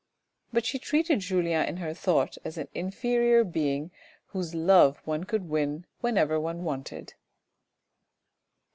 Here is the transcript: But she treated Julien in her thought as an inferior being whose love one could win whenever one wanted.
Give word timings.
But 0.51 0.65
she 0.65 0.79
treated 0.79 1.19
Julien 1.19 1.63
in 1.67 1.77
her 1.77 1.93
thought 1.93 2.35
as 2.43 2.57
an 2.57 2.69
inferior 2.73 3.43
being 3.43 3.91
whose 4.29 4.55
love 4.55 4.97
one 5.05 5.25
could 5.25 5.47
win 5.47 5.85
whenever 5.99 6.39
one 6.39 6.63
wanted. 6.63 7.13